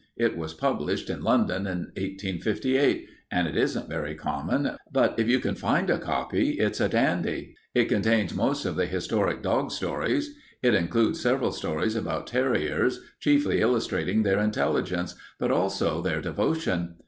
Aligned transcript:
It 0.17 0.35
was 0.35 0.55
published 0.55 1.11
in 1.11 1.21
London 1.23 1.67
in 1.67 1.77
1858, 1.95 3.05
and 3.29 3.47
it 3.47 3.55
isn't 3.55 3.87
very 3.87 4.15
common, 4.15 4.71
but 4.91 5.13
if 5.19 5.27
you 5.29 5.39
can 5.39 5.53
find 5.53 5.91
a 5.91 5.99
copy, 5.99 6.53
it's 6.53 6.81
a 6.81 6.89
dandy. 6.89 7.55
It 7.75 7.85
contains 7.87 8.33
most 8.33 8.65
of 8.65 8.75
the 8.77 8.87
historic 8.87 9.43
dog 9.43 9.69
stories. 9.69 10.33
It 10.63 10.73
includes 10.73 11.19
several 11.21 11.51
stories 11.51 11.95
about 11.95 12.25
terriers, 12.25 12.99
chiefly 13.19 13.61
illustrating 13.61 14.23
their 14.23 14.39
intelligence, 14.39 15.13
but 15.37 15.51
also 15.51 16.01
their 16.01 16.19
devotion. 16.19 16.95